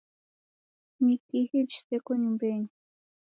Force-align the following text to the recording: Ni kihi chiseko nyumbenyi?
Ni 1.03 1.15
kihi 1.25 1.59
chiseko 1.71 2.09
nyumbenyi? 2.21 2.71